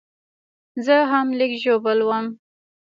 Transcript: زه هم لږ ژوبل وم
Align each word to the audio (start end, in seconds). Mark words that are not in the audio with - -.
زه 0.85 0.95
هم 1.11 1.27
لږ 1.39 1.51
ژوبل 1.63 1.99
وم 2.07 2.25